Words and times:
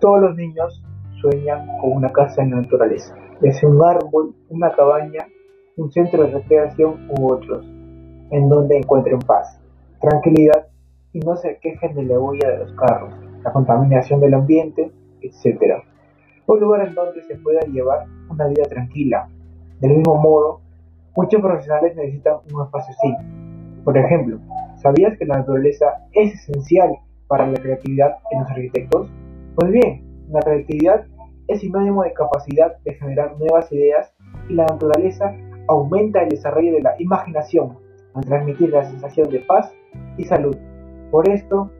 Todos 0.00 0.20
los 0.20 0.36
niños 0.36 0.82
sueñan 1.20 1.66
con 1.80 1.92
una 1.92 2.10
casa 2.10 2.42
en 2.42 2.50
la 2.50 2.60
naturaleza, 2.60 3.14
ya 3.40 3.52
sea 3.52 3.68
un 3.68 3.82
árbol, 3.82 4.34
una 4.50 4.70
cabaña, 4.72 5.26
un 5.76 5.90
centro 5.90 6.24
de 6.24 6.32
recreación 6.32 7.08
u 7.10 7.32
otros, 7.32 7.64
en 8.30 8.48
donde 8.48 8.78
encuentren 8.78 9.18
paz, 9.20 9.60
tranquilidad 10.00 10.68
y 11.12 11.20
no 11.20 11.36
se 11.36 11.58
quejen 11.58 11.94
de 11.94 12.04
la 12.04 12.18
huella 12.18 12.50
de 12.50 12.58
los 12.58 12.72
carros, 12.74 13.14
la 13.42 13.52
contaminación 13.52 14.20
del 14.20 14.34
ambiente, 14.34 14.92
etc. 15.20 15.82
Un 16.46 16.60
lugar 16.60 16.86
en 16.86 16.94
donde 16.94 17.22
se 17.22 17.36
pueda 17.36 17.60
llevar 17.60 18.06
una 18.28 18.46
vida 18.48 18.64
tranquila. 18.64 19.28
Del 19.80 19.96
mismo 19.96 20.16
modo, 20.16 20.60
muchos 21.16 21.40
profesionales 21.40 21.96
necesitan 21.96 22.36
un 22.52 22.64
espacio 22.64 22.94
así. 22.98 23.14
Por 23.84 23.96
ejemplo, 23.96 24.38
¿sabías 24.76 25.16
que 25.18 25.24
la 25.24 25.38
naturaleza 25.38 25.86
es 26.12 26.34
esencial 26.34 26.98
para 27.28 27.46
la 27.46 27.58
creatividad 27.58 28.18
en 28.30 28.40
los 28.40 28.50
arquitectos? 28.50 29.08
Pues 29.54 29.70
bien, 29.70 30.04
la 30.30 30.40
creatividad 30.40 31.06
es 31.48 31.60
sinónimo 31.60 32.02
de 32.02 32.12
capacidad 32.12 32.76
de 32.84 32.94
generar 32.94 33.36
nuevas 33.38 33.70
ideas 33.72 34.12
y 34.48 34.54
la 34.54 34.66
naturaleza 34.66 35.34
aumenta 35.68 36.22
el 36.22 36.28
desarrollo 36.28 36.72
de 36.72 36.82
la 36.82 36.94
imaginación 36.98 37.78
al 38.14 38.24
transmitir 38.24 38.70
la 38.70 38.84
sensación 38.84 39.28
de 39.30 39.40
paz 39.40 39.72
y 40.16 40.24
salud. 40.24 40.56
Por 41.10 41.28
esto, 41.28 41.70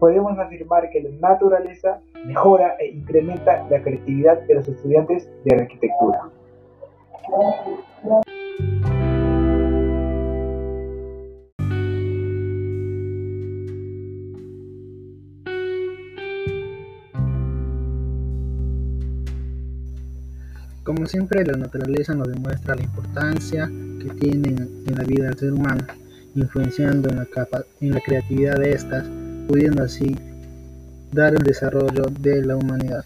podemos 0.00 0.38
afirmar 0.38 0.90
que 0.90 1.02
la 1.02 1.10
naturaleza 1.28 2.00
mejora 2.24 2.76
e 2.78 2.88
incrementa 2.88 3.66
la 3.68 3.82
creatividad 3.82 4.42
de 4.42 4.54
los 4.54 4.68
estudiantes 4.68 5.30
de 5.44 5.54
arquitectura. 5.54 6.22
Como 20.84 21.06
siempre, 21.06 21.44
la 21.44 21.56
naturaleza 21.56 22.12
nos 22.12 22.26
demuestra 22.26 22.74
la 22.74 22.82
importancia 22.82 23.70
que 24.00 24.10
tiene 24.18 24.48
en 24.48 24.94
la 24.96 25.04
vida 25.04 25.26
del 25.26 25.38
ser 25.38 25.52
humano, 25.52 25.86
influenciando 26.34 27.08
en 27.08 27.16
la, 27.18 27.28
en 27.80 27.90
la 27.92 28.00
creatividad 28.00 28.56
de 28.56 28.72
estas, 28.72 29.06
pudiendo 29.46 29.84
así 29.84 30.16
dar 31.12 31.34
el 31.34 31.42
desarrollo 31.44 32.06
de 32.18 32.44
la 32.44 32.56
humanidad. 32.56 33.04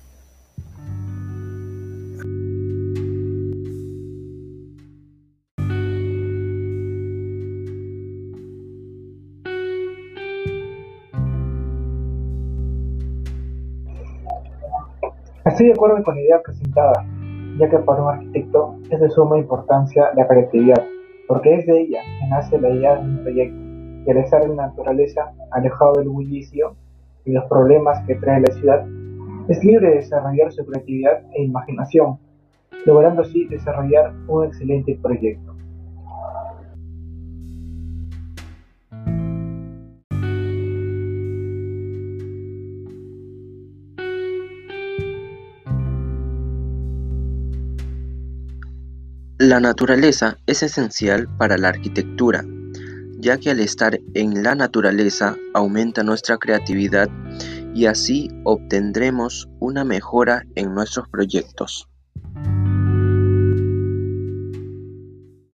Estoy 15.44 15.66
de 15.66 15.72
acuerdo 15.72 16.02
con 16.02 16.14
la 16.14 16.20
idea 16.22 16.42
presentada, 16.42 17.15
ya 17.58 17.68
que 17.68 17.78
para 17.78 18.02
un 18.02 18.08
arquitecto 18.08 18.76
es 18.90 19.00
de 19.00 19.10
suma 19.10 19.38
importancia 19.38 20.10
la 20.14 20.26
creatividad, 20.26 20.82
porque 21.26 21.54
es 21.54 21.66
de 21.66 21.80
ella 21.80 22.02
que 22.02 22.26
nace 22.28 22.60
la 22.60 22.70
idea 22.70 22.96
de 22.96 23.08
un 23.08 23.22
proyecto, 23.22 23.56
y 24.06 24.10
al 24.10 24.18
estar 24.18 24.42
en 24.42 24.56
la 24.56 24.68
naturaleza, 24.68 25.32
alejado 25.50 25.94
del 25.94 26.08
bullicio 26.08 26.76
y 27.24 27.32
los 27.32 27.44
problemas 27.46 28.04
que 28.06 28.14
trae 28.16 28.40
la 28.40 28.52
ciudad, 28.54 28.86
es 29.48 29.64
libre 29.64 29.88
de 29.88 29.96
desarrollar 29.96 30.52
su 30.52 30.64
creatividad 30.66 31.22
e 31.34 31.42
imaginación, 31.42 32.18
logrando 32.84 33.22
así 33.22 33.46
desarrollar 33.46 34.12
un 34.28 34.44
excelente 34.44 34.98
proyecto. 35.02 35.55
La 49.38 49.60
naturaleza 49.60 50.38
es 50.46 50.62
esencial 50.62 51.28
para 51.36 51.58
la 51.58 51.68
arquitectura, 51.68 52.42
ya 53.18 53.36
que 53.36 53.50
al 53.50 53.60
estar 53.60 54.00
en 54.14 54.42
la 54.42 54.54
naturaleza 54.54 55.36
aumenta 55.52 56.02
nuestra 56.02 56.38
creatividad 56.38 57.10
y 57.74 57.84
así 57.84 58.30
obtendremos 58.44 59.46
una 59.60 59.84
mejora 59.84 60.44
en 60.54 60.72
nuestros 60.74 61.06
proyectos. 61.10 61.86